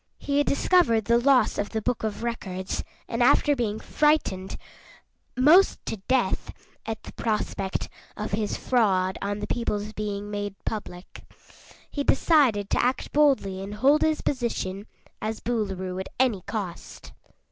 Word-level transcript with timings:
He 0.17 0.39
had 0.39 0.47
discovered 0.47 1.05
the 1.05 1.19
loss 1.19 1.59
of 1.59 1.69
the 1.69 1.81
Book 1.83 2.01
of 2.03 2.23
Records 2.23 2.83
and 3.07 3.21
after 3.21 3.55
being 3.55 3.77
frightened 3.79 4.57
'most 5.37 5.77
to 5.85 5.97
death 6.07 6.51
at 6.87 7.03
the 7.03 7.13
prospect 7.13 7.87
of 8.17 8.31
his 8.31 8.57
fraud 8.57 9.19
on 9.21 9.37
the 9.41 9.45
people's 9.45 9.93
being 9.93 10.31
made 10.31 10.55
public, 10.65 11.21
he 11.91 12.03
decided 12.03 12.67
to 12.71 12.81
act 12.83 13.11
boldly 13.11 13.61
and 13.61 13.75
hold 13.75 14.01
his 14.01 14.21
position 14.21 14.87
as 15.21 15.39
Boolooroo 15.39 15.99
at 15.99 16.09
any 16.19 16.41
cost. 16.47 17.11